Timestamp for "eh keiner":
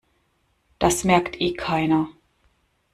1.39-2.07